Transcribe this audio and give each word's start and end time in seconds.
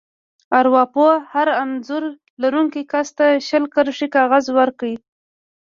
ارواپوه 0.59 1.11
هر 1.33 1.47
انځور 1.63 2.03
لرونکي 2.41 2.81
کس 2.91 3.07
ته 3.17 3.25
شل 3.47 3.63
کرښې 3.73 4.07
کاغذ 4.15 4.45
ورکړ. 4.57 4.87